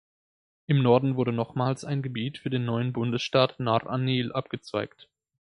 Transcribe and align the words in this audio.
Im 0.65 0.81
Norden 0.81 1.15
wurde 1.15 1.31
nochmals 1.31 1.85
ein 1.85 2.01
Gebiet 2.01 2.39
für 2.39 2.49
den 2.49 2.65
neuen 2.65 2.91
Bundesstaat 2.91 3.59
Nahr 3.59 3.85
an-Nil 3.85 4.31
abgezweigt. 4.33 5.07